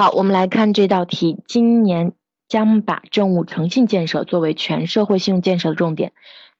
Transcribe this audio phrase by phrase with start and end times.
[0.00, 2.12] 好，我们来看这道题，今年
[2.46, 6.12] 将把政务诚信建设作为全社会信用建设的重点。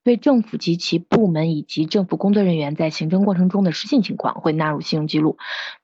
[0.02, 5.38] 对政府及其部门以及政府工作人员在行政过程中的失信情况会纳入信用记录。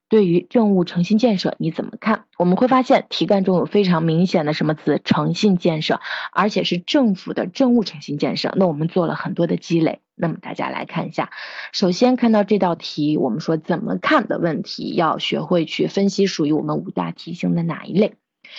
[0.09, 2.25] 对于政务诚信建设你怎么看？
[2.37, 5.01] 我们会发现题干中有非常明显的什么词？
[5.03, 6.01] 诚信建设，
[6.33, 8.53] 而且是政府的政务诚信建设。
[8.57, 10.01] 那我们做了很多的积累。
[10.17, 11.31] 那么大家来看一下，
[11.73, 18.15] 首先看到这道题，我们说怎么看的问题，要学会去分析属于我们五大题型的哪一类。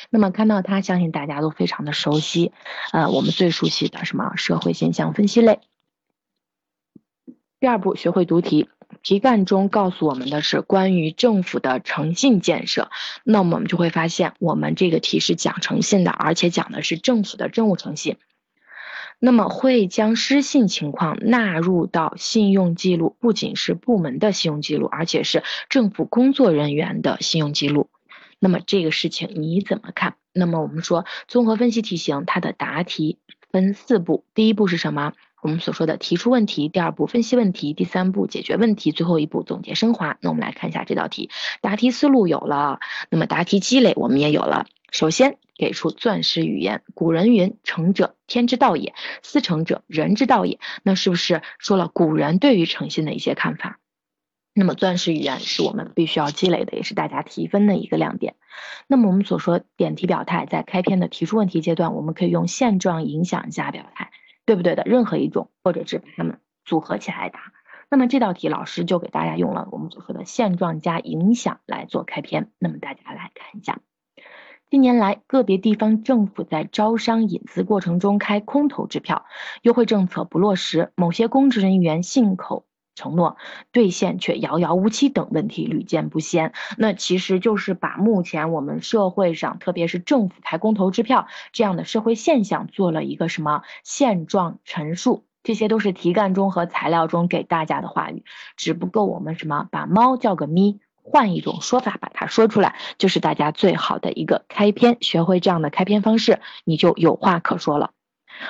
[0.10, 2.52] 那么看到它，相信大家都非常的熟悉，
[2.92, 5.60] 呃，我们最熟悉的什么社会现象分析类。
[7.62, 8.68] 第二步，学会读题，
[9.06, 12.90] 题干中告诉我们的是关于政府的诚信建设，
[13.24, 18.18] 那么我们就会发现，我们这个题是讲诚信的，而且讲的是政府的政务诚信。
[19.20, 27.92] 那么会将失信情况纳入到信用记录，不仅是部门的信用记录，而且是政府工作人员的信用记录。
[28.40, 30.16] 那么这个事情你怎么看？
[30.34, 33.20] 那么我们说综合分析题型，它的答题
[33.52, 35.14] 分四步，第一步是什么？
[35.46, 40.18] 我们所说的提出问题，第二步分析问题，第三步解决问题，最后一步总结升华。
[40.20, 41.30] 那我们来看一下这道题，
[41.62, 42.80] 答题思路有了，
[43.12, 44.66] 那么答题积累我们也有了。
[44.92, 53.78] 首先给出钻石语言，古人云：“诚者，天之道也；思诚者，人之道也。”那是不是说了古人对于诚信的一些看法？
[54.56, 58.34] 那么钻石语言是我们必须要积累的，也是大家提分的一个亮点。
[58.88, 64.10] 那么我们所说点题表态，在开篇的提出问题阶段，我们可以用现状、影响加表态，
[64.46, 64.84] 对不对的？
[64.86, 67.52] 任何一种，或者是把它们组合起来答。
[67.90, 72.52] 那么这道题老师就给大家用了我们所说的现状加影响来做开篇。
[72.60, 73.80] 那么大家来看一下。
[74.68, 79.26] 近年来，个别地方政府在招商引资过程中开空头支票，
[79.62, 82.66] 优惠政策不落实，某些公职人员信口
[82.96, 83.38] 承诺
[83.72, 86.54] 兑现却遥遥无期等问题屡见不鲜。
[86.78, 95.26] 那其实就是把目前我们社会上，特别是政府开公投支票这样的社会现象做了一个什么现状陈述。
[95.44, 98.24] 这些都是题干中和材料中给大家的话语，
[98.58, 100.80] 只不过我们什么把猫叫个咪。
[101.08, 104.98] 换一种说法把它说出来，就是大家最好的一个开篇。
[105.02, 107.92] 学会这样的开篇方式，你就有话可说了。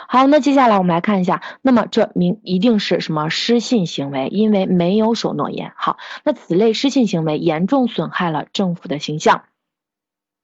[0.07, 4.27] 好，那接下来我们来看一下，那么这名一定是什么失信行为？
[4.27, 5.73] 因为没有守诺言。
[5.75, 9.43] 好，那此类失信行为严重损害了政府的形象，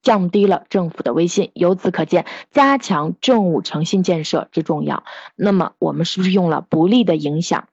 [0.01, 1.51] 降低了政府的威信。
[1.53, 5.03] 由此可见，加强政务诚信建设之重要。
[5.35, 7.67] 那么我们是不是用了不利的影响？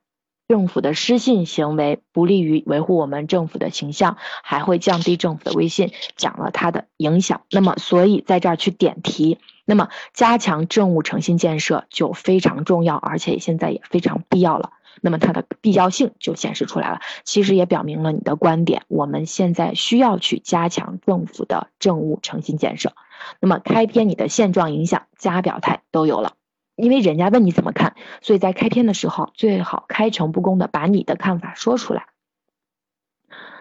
[0.49, 7.43] 政府的失信行为不利于维护我们政府的形象，还会降低政府的威信，讲了它的影响。
[7.51, 14.71] 那么，所以在这儿去点题，那么加强政务诚信建设就非常重要，而且现在也非常必要了。
[15.03, 18.85] 那么它的必要性就显示出来了，其实也表明了你的观点。
[18.89, 22.95] 我们现在需要去加强政府的政务诚信建设。
[23.39, 26.33] 那么开篇你的现状影响加表态都有了。
[26.79, 32.07] 因为人家问你怎么看，所以在开篇的时候最好开诚布公的把你的看法说出来。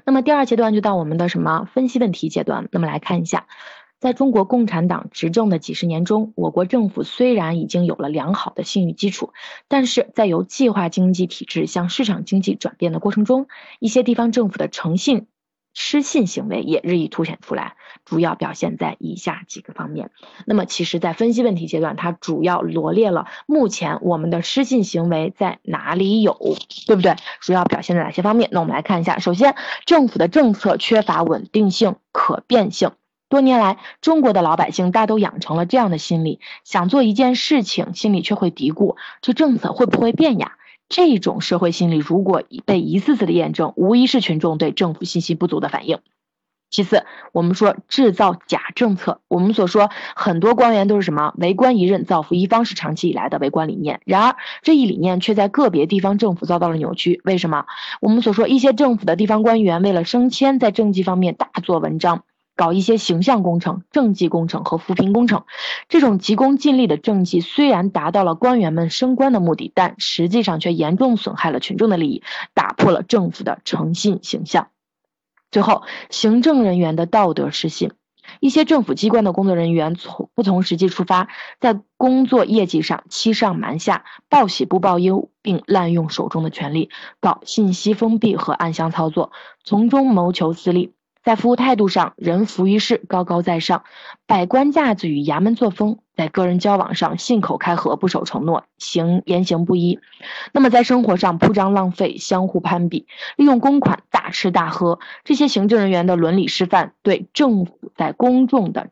[0.06, 2.70] 那么第二阶段就到我们的什么分析问题阶段。
[2.72, 3.48] 那么来看一下，
[4.00, 9.34] 在中国共产党执政的几十年中，我国政府虽然已经有了良好的信誉基础，
[9.68, 13.48] 但是在由计划经济体制向市场经济转变的过程中，
[13.80, 15.28] 一些地方政府的诚信。
[15.80, 20.10] 失信行为也日益凸显出来，主要表现在以下几个方面。
[20.44, 26.36] 那么，其实，在分析问题阶段，它主要罗列了目前我们的失信行为在哪里有，
[26.88, 27.16] 对不对？
[27.42, 28.50] 主要表现在哪些方面？
[28.52, 29.20] 那我们来看一下。
[29.20, 29.54] 首先，
[29.86, 32.94] 政府的政策缺乏稳定性、可变性。
[33.30, 40.54] 多年来，中国的老百姓大都养成了这样的心理：想做一件事情，心里却会嘀咕，这政策会不会变呀？
[40.90, 46.00] 这种社会心理如果被一次次的验证，无疑是群众对政府信息不足的反应。
[46.70, 51.34] 其次，我们说制造假政策，我们所说很多官员都是什么？
[51.38, 54.02] 为官一任，造福一方是长期以来的为官理念。
[54.06, 57.22] 然而，这一理念却在个别地方政府遭到了扭曲。
[57.24, 57.66] 为什么？
[58.02, 62.24] 我们所说一些政府的地方官员为了升迁，在政绩方面大做文章。
[62.58, 65.46] 搞一些形象工程、政绩工程和扶贫工程，
[65.88, 72.24] 这种急功近利的政绩虽然达到了官员们升官的目的，但实际上却严重损害了群众的利益，
[72.54, 74.68] 打破了政府的诚信形象。
[75.52, 77.92] 最后，行政人员的道德失信，
[78.42, 81.30] 一些政府机关的工作人员从不从实际出发，
[81.62, 86.90] 在工作业绩上欺上瞒下、报喜不报忧，并滥用手中的权力，
[87.22, 89.32] 搞信息封闭和暗箱操作，
[89.64, 90.97] 从中谋求私利。
[91.28, 93.84] 在服务态度上，人浮于事，高高在上，
[94.28, 100.00] 百官架子与衙门作风；在个人交往上，信口开河，不守承诺，行言行不一。
[100.54, 108.88] 那么在生活上，铺张浪费，相互攀比，利用公款大吃大喝，这些行政人员的伦理示范，对政府在公众的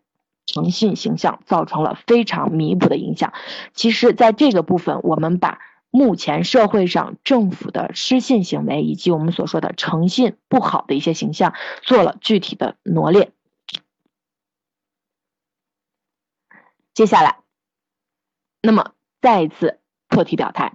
[0.45, 3.31] 诚信形象造成了非常弥补的影响。
[3.73, 5.59] 其实，在这个部分，我们把。
[5.95, 11.53] 目前社会上政府的失信行为以及我们所说的诚信不好的一些形象
[11.83, 13.31] 做了具体的罗列。
[16.93, 17.37] 接下来，
[18.61, 20.73] 那么再一次破题表态：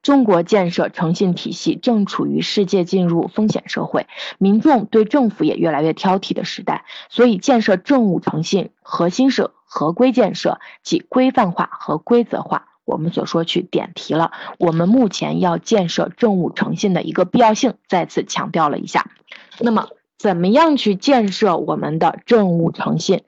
[0.00, 4.06] 中国建设诚信体系正处于世界进入风险社会，
[4.38, 12.71] 民众对政府也越来越挑剔的时代，所以建设政务诚信核心是合规建设，即规范化和规则化。
[12.84, 19.10] 我们所说去点题了，我们目前要建设政务诚信的一个必要性，再次强调了一下。
[19.58, 19.88] 那么，
[20.18, 23.22] 怎么样去建设我们的政务诚信？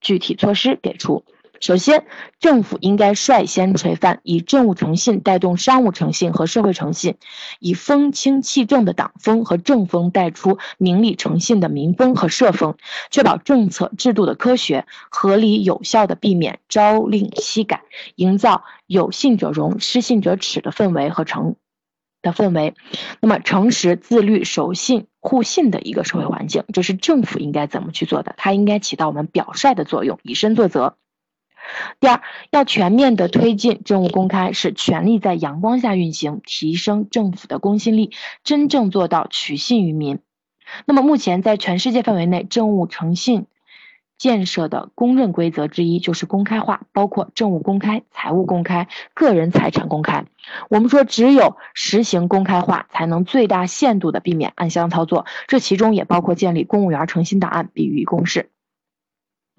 [0.00, 1.24] 具体措施给出。
[1.60, 2.06] 首先，
[2.38, 7.16] 政府应该率先垂范，以政务诚信带动商务诚信和社会诚信，
[7.58, 12.76] 以风清气正的党风和政风带出明理诚信的民风和社风，
[13.10, 17.82] 确保政策制度的科学、合理、有效的避免朝令夕改，
[18.14, 21.56] 营造有信者容、失信者耻的氛围和诚
[22.22, 22.74] 的氛围。
[23.20, 28.34] 那么，诚实、自律、守信、互信的一个社会环境，这是政府应该怎么去做的？
[28.36, 30.94] 它应该起到我们表率的作用，以身作则。
[32.00, 38.10] 第二，要全面的推进政务公开，使权力在阳光下运行，提升政府的公信力，
[38.44, 40.20] 真正做到取信于民。
[40.86, 43.46] 那么，目前在全世界范围内，政务诚信
[44.18, 50.24] 建设的公认规则之一就是公开化，包括政务公开、财务公开、个人财产公开。
[50.68, 58.50] 我们说，只有实行公开化，才能最大限度的避免暗箱操作，这其中也包括建立公务员诚信档案，比于公示。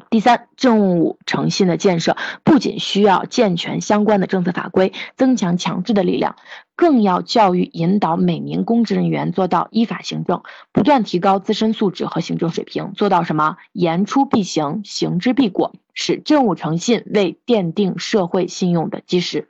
[0.10, 6.36] 第三，政务诚信的建设不仅需要健全相关的政策法规，增强强制的力量，
[6.76, 10.42] 更要教育引导每名公职人员做到依法行政，
[10.72, 13.58] 不断提高自身素质和行政水平，做到什么？
[13.72, 19.48] 言出必行，行之必果，使政务诚信为奠定社会信用的基石。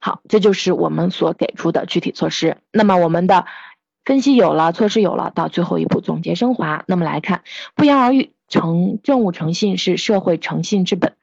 [0.00, 2.56] 好，这就是我们所给出的具体措施。
[2.72, 3.46] 那么我们的
[4.04, 6.82] 分析有了，措施有了，到最后一步总结升华。
[6.88, 7.44] 那么来看，
[7.76, 8.32] 不言而喻。
[8.50, 11.14] 诚政务诚信是社会诚信之本，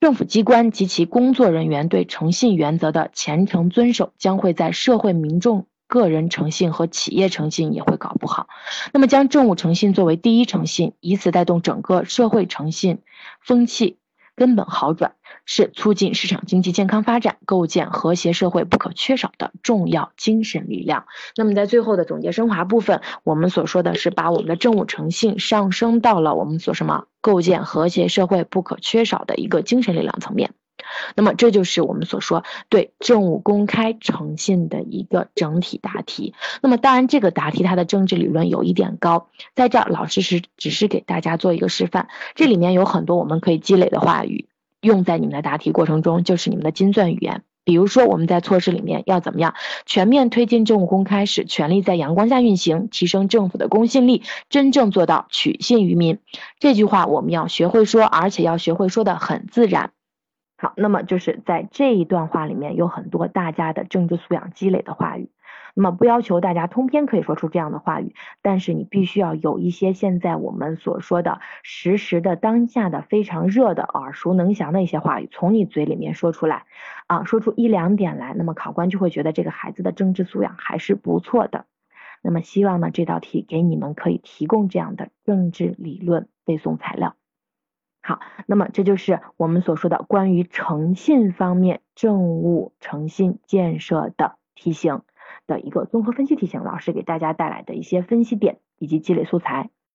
[0.00, 8.48] 政府机关及其工作人员对诚信原则的虔诚遵守，将会在社会民众个人诚信和企业诚信也会搞不好。
[8.94, 13.02] 那么，将政务诚信作为第一诚信，以此带动整个社会诚信
[13.42, 13.98] 风气
[14.34, 15.12] 根本好转。
[15.44, 21.06] 是促进市场经济健康发展、构建和谐社会不可缺少的重要精神力量。
[21.36, 30.52] 那么，在最后的总结升华部分，我们所说的是把我们的政务诚信上升到了我们所什么构建和谐社会不可缺少的一个精神力量层面。
[31.14, 36.34] 那么，这就是我们所说对政务公开诚信的一个整体答题。
[36.60, 44.48] 那么，当然这个答题它的政治理论有一点高，在这儿老师是只是给大家做一个示范，这里面有很多我们可以积累的话语。
[44.82, 47.42] 用在你们的答题过程中，就是你们的金钻语言。
[47.64, 49.54] 比如说，我们在措施里面要怎么样
[49.86, 56.18] 全面推进政务公开，使权力在阳光下运行，提升政府的公信力，真正做到取信于民。
[56.58, 59.92] 这句话我们要学会说，而且要学会说的很自然。
[60.58, 65.28] 好，那么就是在这一段话里面有很多大家的政治素养积累的话语。
[65.74, 76.66] 那么不要求大家通篇可以说出这样的话语，但是你必须要有一些现在我们所说的实时的当下的非常热的耳熟能详的一些话语，从你嘴里面说出来，
[77.06, 81.64] 啊，说出一两点来，那么考官就会觉得这个孩子的政治素养还是不错的。
[82.22, 87.16] 那么希望呢这道题给你们可以提供这样的政治理论背诵材料。
[88.02, 95.00] 好，那么这就是我们所说的关于诚信方面政务诚信建设的题型。
[95.46, 99.70] 的一个综合分析题型，老师给大家带来的一些分析点以及积累素材。